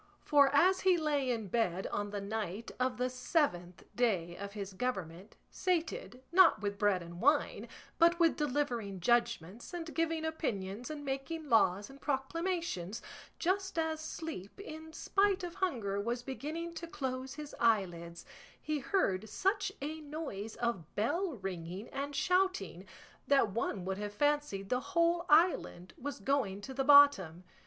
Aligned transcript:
For 0.23 0.47
as 0.51 0.79
he 0.79 0.97
lay 0.97 1.29
in 1.29 1.47
bed 1.49 1.85
on 1.91 2.09
the 2.09 2.19
night 2.19 2.71
of 2.79 2.97
the 2.97 3.07
seventh 3.07 3.83
day 3.95 4.35
of 4.35 4.53
his 4.53 4.73
government, 4.73 5.35
sated, 5.51 6.23
not 6.31 6.59
with 6.59 6.79
bread 6.79 7.03
and 7.03 7.21
wine, 7.21 7.67
but 7.99 8.19
with 8.19 8.35
delivering 8.35 8.99
judgments 8.99 9.75
and 9.75 9.93
giving 9.93 10.25
opinions 10.25 10.89
and 10.89 11.05
making 11.05 11.49
laws 11.49 11.87
and 11.87 12.01
proclamations, 12.01 13.03
just 13.37 13.77
as 13.77 13.99
sleep, 14.01 14.59
in 14.59 14.91
spite 14.91 15.43
of 15.43 15.53
hunger, 15.53 16.01
was 16.01 16.23
beginning 16.23 16.73
to 16.73 16.87
close 16.87 17.35
his 17.35 17.53
eyelids, 17.59 18.25
he 18.59 18.79
heard 18.79 19.29
such 19.29 19.71
a 19.83 20.01
noise 20.01 20.55
of 20.55 20.95
bell 20.95 21.33
ringing 21.33 21.87
and 21.89 22.15
shouting 22.15 22.87
that 23.27 23.51
one 23.51 23.85
would 23.85 23.99
have 23.99 24.13
fancied 24.15 24.69
the 24.69 24.79
whole 24.79 25.27
island 25.29 25.93
was 25.95 26.19
going 26.19 26.59
to 26.59 26.73
the 26.73 26.83
bottom. 26.83 27.43